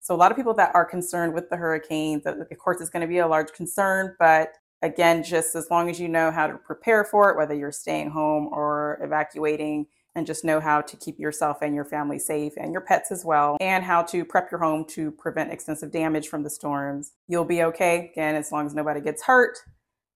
So 0.00 0.14
a 0.14 0.16
lot 0.16 0.30
of 0.30 0.36
people 0.36 0.54
that 0.54 0.74
are 0.74 0.84
concerned 0.84 1.34
with 1.34 1.50
the 1.50 1.56
hurricanes, 1.56 2.24
of 2.26 2.58
course, 2.58 2.80
it's 2.80 2.90
going 2.90 3.02
to 3.02 3.06
be 3.06 3.18
a 3.18 3.28
large 3.28 3.52
concern, 3.52 4.16
but 4.18 4.54
again, 4.82 5.22
just 5.22 5.54
as 5.54 5.70
long 5.70 5.90
as 5.90 6.00
you 6.00 6.08
know 6.08 6.30
how 6.30 6.46
to 6.46 6.56
prepare 6.56 7.04
for 7.04 7.30
it, 7.30 7.36
whether 7.36 7.54
you're 7.54 7.72
staying 7.72 8.10
home 8.10 8.48
or 8.50 8.98
evacuating, 9.02 9.86
and 10.16 10.26
just 10.26 10.44
know 10.44 10.58
how 10.58 10.80
to 10.80 10.96
keep 10.96 11.20
yourself 11.20 11.58
and 11.62 11.74
your 11.74 11.84
family 11.84 12.18
safe 12.18 12.54
and 12.56 12.72
your 12.72 12.80
pets 12.80 13.12
as 13.12 13.24
well, 13.24 13.56
and 13.60 13.84
how 13.84 14.02
to 14.02 14.24
prep 14.24 14.50
your 14.50 14.58
home 14.58 14.84
to 14.84 15.10
prevent 15.12 15.52
extensive 15.52 15.92
damage 15.92 16.28
from 16.28 16.42
the 16.42 16.50
storms. 16.50 17.12
You'll 17.28 17.44
be 17.44 17.62
okay, 17.62 18.10
again, 18.12 18.34
as 18.34 18.50
long 18.50 18.66
as 18.66 18.74
nobody 18.74 19.00
gets 19.00 19.22
hurt. 19.22 19.58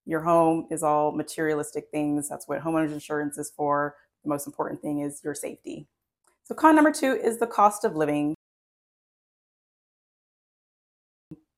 Your 0.06 0.20
home 0.20 0.66
is 0.70 0.82
all 0.82 1.12
materialistic 1.12 1.88
things. 1.90 2.28
That's 2.28 2.48
what 2.48 2.60
homeowners 2.60 2.92
insurance 2.92 3.38
is 3.38 3.52
for. 3.56 3.94
The 4.24 4.30
most 4.30 4.46
important 4.46 4.82
thing 4.82 5.00
is 5.00 5.20
your 5.22 5.34
safety. 5.34 5.86
So, 6.42 6.54
con 6.54 6.74
number 6.74 6.92
two 6.92 7.12
is 7.12 7.38
the 7.38 7.46
cost 7.46 7.84
of 7.84 7.94
living. 7.94 8.34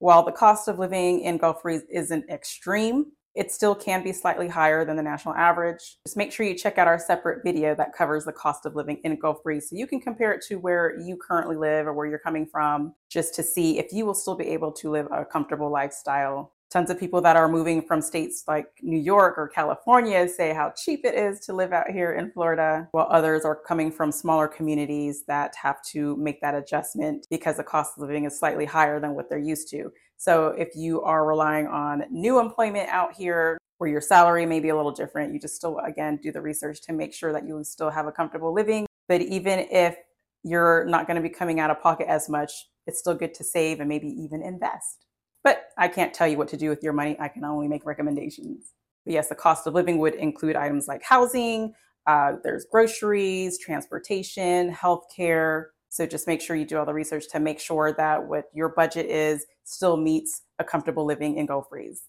While 0.06 0.22
the 0.22 0.30
cost 0.30 0.68
of 0.68 0.78
living 0.78 1.22
in 1.22 1.36
Gulf 1.36 1.62
isn't 1.66 2.30
extreme, 2.30 3.06
it 3.34 3.50
still 3.50 3.74
can 3.74 4.04
be 4.04 4.12
slightly 4.12 4.46
higher 4.46 4.84
than 4.84 4.94
the 4.94 5.02
national 5.02 5.34
average. 5.34 5.98
Just 6.06 6.16
make 6.16 6.30
sure 6.30 6.46
you 6.46 6.54
check 6.54 6.78
out 6.78 6.86
our 6.86 6.96
separate 6.96 7.42
video 7.42 7.74
that 7.74 7.92
covers 7.92 8.24
the 8.24 8.32
cost 8.32 8.66
of 8.66 8.76
living 8.76 9.00
in 9.02 9.18
Gulf 9.18 9.42
Breeze 9.42 9.68
so 9.68 9.74
you 9.74 9.88
can 9.88 10.00
compare 10.00 10.30
it 10.30 10.44
to 10.46 10.60
where 10.60 10.96
you 11.00 11.16
currently 11.16 11.56
live 11.56 11.88
or 11.88 11.92
where 11.92 12.06
you're 12.06 12.20
coming 12.20 12.46
from, 12.46 12.94
just 13.10 13.34
to 13.34 13.42
see 13.42 13.80
if 13.80 13.92
you 13.92 14.06
will 14.06 14.14
still 14.14 14.36
be 14.36 14.46
able 14.46 14.70
to 14.74 14.92
live 14.92 15.08
a 15.10 15.24
comfortable 15.24 15.72
lifestyle 15.72 16.52
tons 16.76 16.90
of 16.90 17.00
people 17.00 17.22
that 17.22 17.36
are 17.36 17.48
moving 17.48 17.80
from 17.80 18.02
states 18.02 18.44
like 18.46 18.66
New 18.82 18.98
York 18.98 19.38
or 19.38 19.48
California 19.48 20.28
say 20.28 20.52
how 20.52 20.70
cheap 20.76 21.06
it 21.06 21.14
is 21.14 21.40
to 21.40 21.54
live 21.54 21.72
out 21.72 21.88
here 21.88 22.12
in 22.12 22.30
Florida, 22.30 22.86
while 22.90 23.08
others 23.10 23.46
are 23.46 23.56
coming 23.56 23.90
from 23.90 24.12
smaller 24.12 24.46
communities 24.46 25.24
that 25.26 25.56
have 25.56 25.82
to 25.82 26.14
make 26.18 26.38
that 26.42 26.54
adjustment 26.54 27.26
because 27.30 27.56
the 27.56 27.64
cost 27.64 27.94
of 27.96 28.02
living 28.02 28.26
is 28.26 28.38
slightly 28.38 28.66
higher 28.66 29.00
than 29.00 29.14
what 29.14 29.30
they're 29.30 29.38
used 29.38 29.70
to. 29.70 29.90
So 30.18 30.48
if 30.48 30.68
you 30.76 31.00
are 31.00 31.24
relying 31.24 31.66
on 31.66 32.04
new 32.10 32.38
employment 32.38 32.90
out 32.90 33.14
here, 33.14 33.56
where 33.78 33.88
your 33.88 34.02
salary 34.02 34.44
may 34.44 34.60
be 34.60 34.68
a 34.68 34.76
little 34.76 34.92
different, 34.92 35.32
you 35.32 35.40
just 35.40 35.56
still, 35.56 35.78
again, 35.78 36.18
do 36.22 36.30
the 36.30 36.42
research 36.42 36.82
to 36.82 36.92
make 36.92 37.14
sure 37.14 37.32
that 37.32 37.46
you 37.48 37.64
still 37.64 37.88
have 37.88 38.06
a 38.06 38.12
comfortable 38.12 38.52
living. 38.52 38.84
But 39.08 39.22
even 39.22 39.60
if 39.70 39.96
you're 40.42 40.84
not 40.84 41.06
going 41.06 41.16
to 41.16 41.22
be 41.22 41.30
coming 41.30 41.58
out 41.58 41.70
of 41.70 41.80
pocket 41.80 42.06
as 42.06 42.28
much, 42.28 42.52
it's 42.86 42.98
still 42.98 43.14
good 43.14 43.32
to 43.32 43.44
save 43.44 43.80
and 43.80 43.88
maybe 43.88 44.08
even 44.08 44.42
invest. 44.42 45.05
But 45.46 45.68
I 45.78 45.86
can't 45.86 46.12
tell 46.12 46.26
you 46.26 46.38
what 46.38 46.48
to 46.48 46.56
do 46.56 46.68
with 46.70 46.82
your 46.82 46.92
money. 46.92 47.16
I 47.20 47.28
can 47.28 47.44
only 47.44 47.68
make 47.68 47.86
recommendations. 47.86 48.72
But 49.04 49.12
yes, 49.14 49.28
the 49.28 49.36
cost 49.36 49.64
of 49.68 49.74
living 49.74 49.98
would 49.98 50.16
include 50.16 50.56
items 50.56 50.88
like 50.88 51.04
housing, 51.04 51.72
uh, 52.08 52.32
there's 52.42 52.66
groceries, 52.68 53.56
transportation, 53.56 54.74
healthcare. 54.74 55.66
So 55.88 56.04
just 56.04 56.26
make 56.26 56.40
sure 56.40 56.56
you 56.56 56.64
do 56.64 56.78
all 56.78 56.84
the 56.84 56.92
research 56.92 57.26
to 57.30 57.38
make 57.38 57.60
sure 57.60 57.92
that 57.92 58.26
what 58.26 58.46
your 58.54 58.70
budget 58.70 59.06
is 59.06 59.46
still 59.62 59.96
meets 59.96 60.42
a 60.58 60.64
comfortable 60.64 61.04
living 61.04 61.36
in 61.36 61.46
Gulf 61.46 61.70
Breeze. 61.70 62.02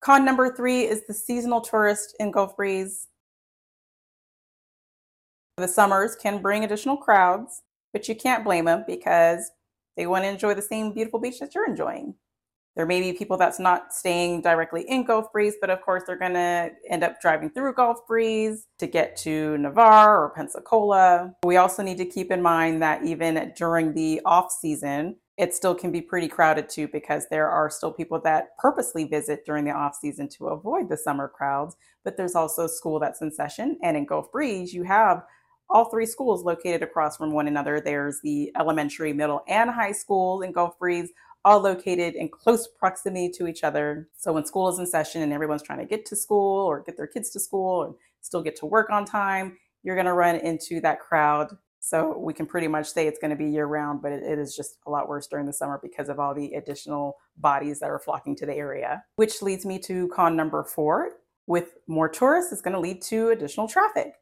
Con 0.00 0.24
number 0.24 0.50
three 0.56 0.84
is 0.86 1.06
the 1.06 1.12
seasonal 1.12 1.60
tourist 1.60 2.16
in 2.18 2.30
Gulf 2.30 2.56
Breeze. 2.56 3.08
The 5.58 5.68
summers 5.68 6.16
can 6.16 6.40
bring 6.40 6.64
additional 6.64 6.96
crowds, 6.96 7.60
but 7.92 8.08
you 8.08 8.14
can't 8.14 8.42
blame 8.42 8.64
them 8.64 8.84
because 8.86 9.50
they 9.98 10.06
want 10.06 10.24
to 10.24 10.30
enjoy 10.30 10.54
the 10.54 10.62
same 10.62 10.94
beautiful 10.94 11.20
beach 11.20 11.40
that 11.40 11.54
you're 11.54 11.68
enjoying. 11.68 12.14
There 12.76 12.86
may 12.86 13.00
be 13.00 13.12
people 13.12 13.36
that's 13.36 13.58
not 13.58 13.92
staying 13.92 14.42
directly 14.42 14.82
in 14.88 15.04
Gulf 15.04 15.32
Breeze, 15.32 15.54
but 15.60 15.70
of 15.70 15.82
course 15.82 16.04
they're 16.06 16.16
going 16.16 16.34
to 16.34 16.70
end 16.88 17.02
up 17.02 17.20
driving 17.20 17.50
through 17.50 17.74
Gulf 17.74 18.06
Breeze 18.06 18.66
to 18.78 18.86
get 18.86 19.16
to 19.18 19.58
Navarre 19.58 20.22
or 20.22 20.30
Pensacola. 20.30 21.34
We 21.44 21.56
also 21.56 21.82
need 21.82 21.98
to 21.98 22.06
keep 22.06 22.30
in 22.30 22.40
mind 22.40 22.80
that 22.82 23.04
even 23.04 23.52
during 23.56 23.94
the 23.94 24.20
off 24.24 24.52
season, 24.52 25.16
it 25.36 25.54
still 25.54 25.74
can 25.74 25.90
be 25.90 26.02
pretty 26.02 26.28
crowded 26.28 26.68
too 26.68 26.86
because 26.88 27.26
there 27.28 27.48
are 27.48 27.70
still 27.70 27.92
people 27.92 28.20
that 28.20 28.56
purposely 28.58 29.04
visit 29.04 29.44
during 29.46 29.64
the 29.64 29.72
off 29.72 29.96
season 29.96 30.28
to 30.28 30.48
avoid 30.48 30.88
the 30.88 30.96
summer 30.96 31.28
crowds. 31.28 31.76
But 32.04 32.16
there's 32.16 32.34
also 32.34 32.66
school 32.66 33.00
that's 33.00 33.20
in 33.20 33.32
session, 33.32 33.78
and 33.82 33.96
in 33.96 34.06
Gulf 34.06 34.30
Breeze, 34.30 34.72
you 34.72 34.84
have 34.84 35.22
all 35.70 35.86
three 35.86 36.06
schools 36.06 36.44
located 36.44 36.82
across 36.82 37.16
from 37.16 37.32
one 37.32 37.48
another. 37.48 37.80
There's 37.80 38.20
the 38.22 38.52
elementary, 38.58 39.12
middle, 39.12 39.42
and 39.48 39.70
high 39.70 39.92
schools 39.92 40.44
in 40.44 40.52
Gulf 40.52 40.78
Breeze, 40.78 41.10
all 41.44 41.60
located 41.60 42.14
in 42.14 42.28
close 42.28 42.68
proximity 42.68 43.30
to 43.30 43.46
each 43.46 43.64
other. 43.64 44.08
So 44.16 44.32
when 44.32 44.44
school 44.44 44.68
is 44.68 44.78
in 44.78 44.86
session 44.86 45.22
and 45.22 45.32
everyone's 45.32 45.62
trying 45.62 45.78
to 45.78 45.86
get 45.86 46.04
to 46.06 46.16
school 46.16 46.66
or 46.66 46.82
get 46.82 46.96
their 46.96 47.06
kids 47.06 47.30
to 47.30 47.40
school 47.40 47.84
and 47.84 47.94
still 48.20 48.42
get 48.42 48.56
to 48.56 48.66
work 48.66 48.90
on 48.90 49.04
time, 49.04 49.56
you're 49.82 49.96
going 49.96 50.06
to 50.06 50.12
run 50.12 50.36
into 50.36 50.80
that 50.82 51.00
crowd. 51.00 51.56
So 51.82 52.18
we 52.18 52.34
can 52.34 52.44
pretty 52.44 52.68
much 52.68 52.90
say 52.90 53.06
it's 53.06 53.18
going 53.18 53.30
to 53.30 53.36
be 53.36 53.46
year 53.46 53.64
round, 53.64 54.02
but 54.02 54.12
it, 54.12 54.22
it 54.22 54.38
is 54.38 54.54
just 54.54 54.76
a 54.86 54.90
lot 54.90 55.08
worse 55.08 55.26
during 55.26 55.46
the 55.46 55.52
summer 55.52 55.80
because 55.82 56.10
of 56.10 56.20
all 56.20 56.34
the 56.34 56.52
additional 56.52 57.16
bodies 57.38 57.80
that 57.80 57.88
are 57.88 57.98
flocking 57.98 58.36
to 58.36 58.46
the 58.46 58.54
area. 58.54 59.02
Which 59.16 59.40
leads 59.40 59.64
me 59.64 59.78
to 59.80 60.08
con 60.08 60.36
number 60.36 60.62
four. 60.62 61.12
With 61.46 61.78
more 61.88 62.08
tourists, 62.08 62.52
it's 62.52 62.60
going 62.60 62.74
to 62.74 62.80
lead 62.80 63.00
to 63.02 63.30
additional 63.30 63.66
traffic. 63.66 64.12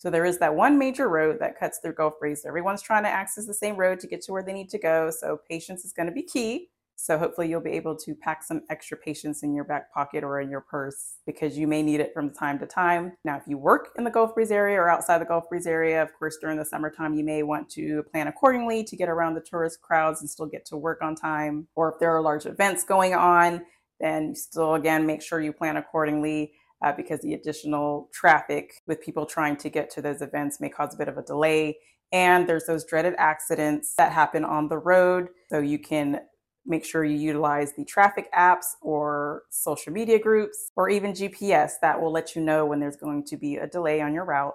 So 0.00 0.08
there 0.08 0.24
is 0.24 0.38
that 0.38 0.54
one 0.54 0.78
major 0.78 1.10
road 1.10 1.36
that 1.40 1.60
cuts 1.60 1.78
through 1.78 1.92
Gulf 1.92 2.14
Breeze. 2.18 2.46
Everyone's 2.46 2.80
trying 2.80 3.02
to 3.02 3.10
access 3.10 3.46
the 3.46 3.52
same 3.52 3.76
road 3.76 4.00
to 4.00 4.06
get 4.06 4.22
to 4.22 4.32
where 4.32 4.42
they 4.42 4.54
need 4.54 4.70
to 4.70 4.78
go. 4.78 5.10
So 5.10 5.40
patience 5.46 5.84
is 5.84 5.92
going 5.92 6.06
to 6.06 6.12
be 6.12 6.22
key. 6.22 6.70
So 6.96 7.18
hopefully 7.18 7.50
you'll 7.50 7.60
be 7.60 7.72
able 7.72 7.96
to 7.96 8.14
pack 8.14 8.42
some 8.42 8.62
extra 8.70 8.96
patience 8.96 9.42
in 9.42 9.54
your 9.54 9.64
back 9.64 9.92
pocket 9.92 10.24
or 10.24 10.40
in 10.40 10.48
your 10.48 10.62
purse 10.62 11.16
because 11.26 11.58
you 11.58 11.66
may 11.66 11.82
need 11.82 12.00
it 12.00 12.14
from 12.14 12.32
time 12.32 12.58
to 12.60 12.66
time. 12.66 13.12
Now, 13.26 13.36
if 13.36 13.42
you 13.46 13.58
work 13.58 13.90
in 13.98 14.04
the 14.04 14.10
Gulf 14.10 14.34
Breeze 14.34 14.50
area 14.50 14.78
or 14.78 14.88
outside 14.88 15.18
the 15.18 15.26
Gulf 15.26 15.50
Breeze 15.50 15.66
area, 15.66 16.02
of 16.02 16.14
course, 16.18 16.38
during 16.40 16.56
the 16.56 16.64
summertime, 16.64 17.12
you 17.12 17.24
may 17.24 17.42
want 17.42 17.68
to 17.72 18.02
plan 18.10 18.26
accordingly 18.26 18.82
to 18.84 18.96
get 18.96 19.10
around 19.10 19.34
the 19.34 19.42
tourist 19.42 19.82
crowds 19.82 20.22
and 20.22 20.30
still 20.30 20.46
get 20.46 20.64
to 20.66 20.78
work 20.78 21.02
on 21.02 21.14
time. 21.14 21.68
Or 21.74 21.92
if 21.92 21.98
there 22.00 22.16
are 22.16 22.22
large 22.22 22.46
events 22.46 22.84
going 22.84 23.12
on, 23.12 23.66
then 24.00 24.34
still 24.34 24.76
again 24.76 25.04
make 25.04 25.20
sure 25.20 25.42
you 25.42 25.52
plan 25.52 25.76
accordingly 25.76 26.52
uh, 26.82 26.92
because 26.92 27.20
the 27.20 27.34
additional 27.34 28.08
traffic 28.12 28.80
with 28.86 29.00
people 29.00 29.26
trying 29.26 29.56
to 29.56 29.68
get 29.68 29.90
to 29.90 30.02
those 30.02 30.22
events 30.22 30.60
may 30.60 30.68
cause 30.68 30.94
a 30.94 30.98
bit 30.98 31.08
of 31.08 31.18
a 31.18 31.22
delay. 31.22 31.76
And 32.12 32.48
there's 32.48 32.66
those 32.66 32.84
dreaded 32.84 33.14
accidents 33.18 33.94
that 33.96 34.12
happen 34.12 34.44
on 34.44 34.68
the 34.68 34.78
road. 34.78 35.28
So 35.48 35.60
you 35.60 35.78
can 35.78 36.20
make 36.66 36.84
sure 36.84 37.04
you 37.04 37.16
utilize 37.16 37.72
the 37.74 37.84
traffic 37.84 38.32
apps 38.32 38.74
or 38.82 39.42
social 39.50 39.92
media 39.92 40.18
groups 40.18 40.70
or 40.76 40.88
even 40.88 41.12
GPS 41.12 41.72
that 41.82 42.00
will 42.00 42.12
let 42.12 42.34
you 42.34 42.42
know 42.42 42.66
when 42.66 42.80
there's 42.80 42.96
going 42.96 43.24
to 43.26 43.36
be 43.36 43.56
a 43.56 43.66
delay 43.66 44.00
on 44.00 44.12
your 44.12 44.24
route. 44.24 44.54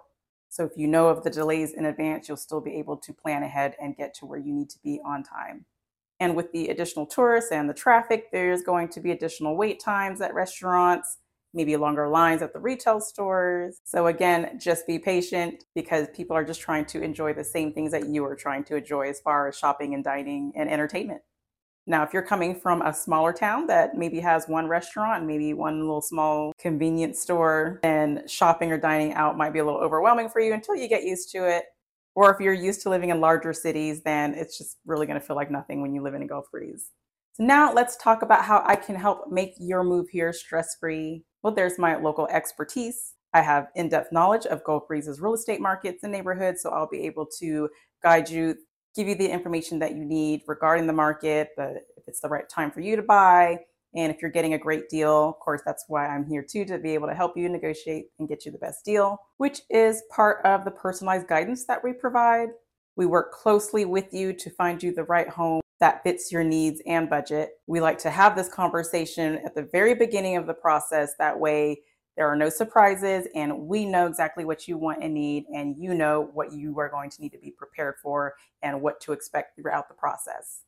So 0.49 0.63
if 0.63 0.71
you 0.77 0.87
know 0.87 1.07
of 1.07 1.23
the 1.23 1.29
delays 1.29 1.73
in 1.73 1.85
advance, 1.85 2.27
you'll 2.27 2.37
still 2.37 2.61
be 2.61 2.75
able 2.75 2.97
to 2.97 3.13
plan 3.13 3.43
ahead 3.43 3.75
and 3.81 3.97
get 3.97 4.13
to 4.15 4.25
where 4.25 4.39
you 4.39 4.53
need 4.53 4.69
to 4.69 4.79
be 4.83 5.01
on 5.03 5.23
time. 5.23 5.65
And 6.19 6.35
with 6.35 6.51
the 6.53 6.69
additional 6.69 7.05
tourists 7.05 7.51
and 7.51 7.69
the 7.69 7.73
traffic, 7.73 8.31
there's 8.31 8.61
going 8.61 8.87
to 8.89 9.01
be 9.01 9.11
additional 9.11 9.57
wait 9.57 9.81
times 9.81 10.21
at 10.21 10.33
restaurants 10.33 11.17
maybe 11.55 11.75
longer 11.77 12.07
lines 12.07 12.41
at 12.41 12.53
the 12.53 12.59
retail 12.59 12.99
stores. 12.99 13.79
So 13.85 14.07
again, 14.07 14.59
just 14.59 14.85
be 14.85 14.99
patient 14.99 15.63
because 15.73 16.07
people 16.13 16.35
are 16.35 16.43
just 16.43 16.61
trying 16.61 16.85
to 16.85 17.01
enjoy 17.01 17.33
the 17.33 17.43
same 17.43 17.73
things 17.73 17.91
that 17.91 18.09
you 18.09 18.23
are 18.25 18.35
trying 18.35 18.63
to 18.65 18.75
enjoy 18.75 19.09
as 19.09 19.19
far 19.21 19.47
as 19.47 19.57
shopping 19.57 19.93
and 19.93 20.03
dining 20.03 20.51
and 20.55 20.69
entertainment. 20.69 21.21
Now, 21.87 22.03
if 22.03 22.13
you're 22.13 22.23
coming 22.23 22.55
from 22.55 22.81
a 22.81 22.93
smaller 22.93 23.31
town 23.31 23.67
that 23.67 23.95
maybe 23.95 24.19
has 24.19 24.47
one 24.47 24.67
restaurant 24.67 25.25
maybe 25.25 25.53
one 25.53 25.79
little 25.79 26.01
small 26.01 26.51
convenience 26.57 27.19
store, 27.19 27.79
then 27.83 28.27
shopping 28.27 28.71
or 28.71 28.77
dining 28.77 29.13
out 29.13 29.37
might 29.37 29.53
be 29.53 29.59
a 29.59 29.65
little 29.65 29.79
overwhelming 29.79 30.29
for 30.29 30.41
you 30.41 30.53
until 30.53 30.75
you 30.75 30.89
get 30.89 31.03
used 31.03 31.31
to 31.31 31.47
it. 31.47 31.65
Or 32.15 32.33
if 32.33 32.39
you're 32.39 32.53
used 32.53 32.81
to 32.83 32.89
living 32.89 33.09
in 33.09 33.19
larger 33.19 33.53
cities, 33.53 34.01
then 34.01 34.33
it's 34.33 34.57
just 34.57 34.77
really 34.85 35.05
going 35.05 35.19
to 35.19 35.25
feel 35.25 35.35
like 35.35 35.51
nothing 35.51 35.81
when 35.81 35.93
you 35.93 36.01
live 36.01 36.15
in 36.15 36.23
a 36.23 36.27
Gulf 36.27 36.49
Breeze. 36.49 36.91
So 37.33 37.43
now 37.43 37.73
let's 37.73 37.97
talk 37.97 38.21
about 38.21 38.45
how 38.45 38.63
I 38.65 38.77
can 38.77 38.95
help 38.95 39.29
make 39.29 39.55
your 39.59 39.83
move 39.83 40.07
here 40.09 40.31
stress 40.31 40.77
free 40.79 41.25
well, 41.45 41.53
there's 41.53 41.77
my 41.77 41.95
local 41.95 42.25
expertise. 42.29 43.13
I 43.31 43.41
have 43.43 43.67
in 43.75 43.87
depth 43.87 44.11
knowledge 44.11 44.47
of 44.47 44.63
Gulf 44.63 44.87
Breeze's 44.87 45.21
real 45.21 45.35
estate 45.35 45.61
markets 45.61 46.01
and 46.01 46.11
neighborhoods, 46.11 46.63
so 46.63 46.71
I'll 46.71 46.89
be 46.89 47.05
able 47.05 47.27
to 47.37 47.69
guide 48.01 48.27
you, 48.27 48.55
give 48.95 49.07
you 49.07 49.13
the 49.13 49.29
information 49.29 49.77
that 49.77 49.95
you 49.95 50.03
need 50.05 50.41
regarding 50.47 50.87
the 50.87 50.93
market, 50.93 51.49
the, 51.55 51.75
if 51.97 52.03
it's 52.07 52.19
the 52.19 52.29
right 52.29 52.49
time 52.49 52.71
for 52.71 52.79
you 52.79 52.95
to 52.95 53.03
buy, 53.03 53.59
and 53.93 54.11
if 54.11 54.23
you're 54.23 54.31
getting 54.31 54.55
a 54.55 54.57
great 54.57 54.89
deal. 54.89 55.29
Of 55.29 55.39
course, 55.39 55.61
that's 55.63 55.85
why 55.87 56.07
I'm 56.07 56.25
here 56.25 56.41
too, 56.43 56.65
to 56.65 56.79
be 56.79 56.95
able 56.95 57.09
to 57.09 57.13
help 57.13 57.37
you 57.37 57.47
negotiate 57.47 58.05
and 58.17 58.27
get 58.27 58.43
you 58.43 58.51
the 58.51 58.57
best 58.57 58.83
deal, 58.83 59.19
which 59.37 59.61
is 59.69 60.01
part 60.09 60.43
of 60.47 60.65
the 60.65 60.71
personalized 60.71 61.27
guidance 61.27 61.65
that 61.67 61.83
we 61.83 61.93
provide. 61.93 62.49
We 62.95 63.05
work 63.05 63.31
closely 63.31 63.85
with 63.85 64.11
you 64.11 64.33
to 64.33 64.49
find 64.49 64.81
you 64.81 64.95
the 64.95 65.03
right 65.03 65.29
home 65.29 65.61
that 65.79 66.03
fits 66.03 66.31
your 66.31 66.43
needs 66.43 66.81
and 66.85 67.09
budget. 67.09 67.51
We 67.67 67.81
like 67.81 67.97
to 67.99 68.09
have 68.09 68.35
this 68.35 68.49
conversation 68.49 69.39
at 69.45 69.55
the 69.55 69.67
very 69.71 69.93
beginning 69.93 70.37
of 70.37 70.47
the 70.47 70.53
process. 70.53 71.13
That 71.19 71.39
way, 71.39 71.81
there 72.15 72.27
are 72.27 72.35
no 72.35 72.49
surprises, 72.49 73.27
and 73.35 73.67
we 73.67 73.85
know 73.85 74.07
exactly 74.07 74.45
what 74.45 74.69
you 74.69 74.77
want 74.77 75.03
and 75.03 75.13
need, 75.13 75.45
and 75.53 75.75
you 75.77 75.93
know 75.93 76.29
what 76.33 76.53
you 76.53 76.79
are 76.79 76.89
going 76.89 77.09
to 77.09 77.21
need 77.21 77.33
to 77.33 77.37
be 77.37 77.51
prepared 77.51 77.95
for 78.01 78.35
and 78.61 78.81
what 78.81 79.01
to 79.01 79.11
expect 79.11 79.55
throughout 79.55 79.89
the 79.89 79.95
process. 79.95 80.61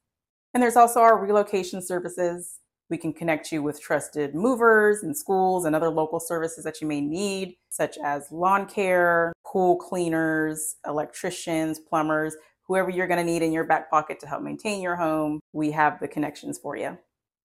And 0.53 0.61
there's 0.61 0.75
also 0.75 0.99
our 0.99 1.17
relocation 1.17 1.81
services. 1.81 2.59
We 2.89 2.97
can 2.97 3.13
connect 3.13 3.51
you 3.51 3.63
with 3.63 3.81
trusted 3.81 4.35
movers 4.35 5.03
and 5.03 5.15
schools 5.15 5.65
and 5.65 5.75
other 5.75 5.89
local 5.89 6.19
services 6.19 6.63
that 6.65 6.81
you 6.81 6.87
may 6.87 6.99
need, 6.99 7.55
such 7.69 7.97
as 8.03 8.31
lawn 8.31 8.65
care, 8.65 9.31
pool 9.45 9.77
cleaners, 9.77 10.75
electricians, 10.85 11.79
plumbers 11.79 12.35
whoever 12.67 12.89
you're 12.89 13.07
going 13.07 13.25
to 13.25 13.31
need 13.31 13.41
in 13.41 13.51
your 13.51 13.63
back 13.63 13.89
pocket 13.89 14.19
to 14.19 14.27
help 14.27 14.41
maintain 14.41 14.81
your 14.81 14.95
home, 14.95 15.39
we 15.53 15.71
have 15.71 15.99
the 15.99 16.07
connections 16.07 16.57
for 16.57 16.75
you. 16.75 16.97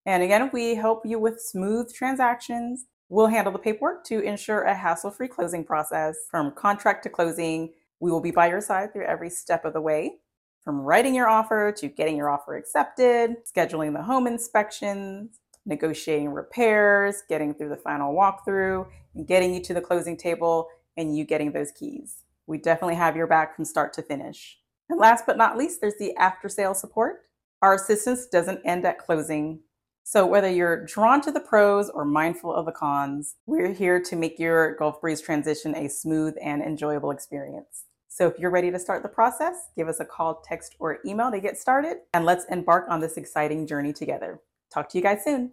And 0.04 0.22
again, 0.22 0.50
we 0.52 0.74
help 0.74 1.06
you 1.06 1.18
with 1.18 1.40
smooth 1.40 1.94
transactions. 1.94 2.86
We'll 3.08 3.28
handle 3.28 3.52
the 3.52 3.58
paperwork 3.58 4.04
to 4.06 4.20
ensure 4.20 4.62
a 4.62 4.74
hassle 4.74 5.10
free 5.10 5.28
closing 5.28 5.64
process. 5.64 6.16
From 6.30 6.52
contract 6.52 7.04
to 7.04 7.10
closing, 7.10 7.72
we 8.00 8.10
will 8.10 8.20
be 8.20 8.32
by 8.32 8.48
your 8.48 8.60
side 8.60 8.92
through 8.92 9.04
every 9.04 9.30
step 9.30 9.64
of 9.64 9.74
the 9.74 9.80
way. 9.80 10.16
From 10.64 10.80
writing 10.80 11.14
your 11.14 11.28
offer 11.28 11.72
to 11.76 11.88
getting 11.88 12.16
your 12.16 12.30
offer 12.30 12.56
accepted, 12.56 13.36
scheduling 13.44 13.94
the 13.94 14.02
home 14.02 14.26
inspections, 14.26 15.38
negotiating 15.66 16.30
repairs, 16.30 17.22
getting 17.28 17.54
through 17.54 17.68
the 17.68 17.76
final 17.76 18.14
walkthrough, 18.14 18.86
and 19.14 19.26
getting 19.26 19.54
you 19.54 19.62
to 19.62 19.74
the 19.74 19.80
closing 19.80 20.16
table 20.16 20.68
and 20.96 21.16
you 21.16 21.24
getting 21.24 21.52
those 21.52 21.70
keys. 21.72 22.24
We 22.46 22.58
definitely 22.58 22.96
have 22.96 23.16
your 23.16 23.26
back 23.26 23.54
from 23.54 23.64
start 23.64 23.92
to 23.94 24.02
finish. 24.02 24.58
And 24.92 25.00
last 25.00 25.24
but 25.24 25.38
not 25.38 25.56
least, 25.56 25.80
there's 25.80 25.96
the 25.98 26.14
after 26.16 26.50
sale 26.50 26.74
support. 26.74 27.22
Our 27.62 27.76
assistance 27.76 28.26
doesn't 28.26 28.60
end 28.62 28.84
at 28.84 28.98
closing. 28.98 29.60
So, 30.04 30.26
whether 30.26 30.50
you're 30.50 30.84
drawn 30.84 31.22
to 31.22 31.32
the 31.32 31.40
pros 31.40 31.88
or 31.88 32.04
mindful 32.04 32.52
of 32.52 32.66
the 32.66 32.72
cons, 32.72 33.36
we're 33.46 33.72
here 33.72 34.02
to 34.02 34.16
make 34.16 34.38
your 34.38 34.74
Gulf 34.74 35.00
Breeze 35.00 35.22
transition 35.22 35.74
a 35.74 35.88
smooth 35.88 36.34
and 36.42 36.60
enjoyable 36.60 37.10
experience. 37.10 37.84
So, 38.08 38.26
if 38.26 38.38
you're 38.38 38.50
ready 38.50 38.70
to 38.70 38.78
start 38.78 39.02
the 39.02 39.08
process, 39.08 39.70
give 39.78 39.88
us 39.88 39.98
a 39.98 40.04
call, 40.04 40.42
text, 40.46 40.76
or 40.78 40.98
email 41.06 41.30
to 41.30 41.40
get 41.40 41.56
started, 41.56 42.00
and 42.12 42.26
let's 42.26 42.44
embark 42.50 42.84
on 42.90 43.00
this 43.00 43.16
exciting 43.16 43.66
journey 43.66 43.94
together. 43.94 44.42
Talk 44.70 44.90
to 44.90 44.98
you 44.98 45.02
guys 45.02 45.24
soon. 45.24 45.52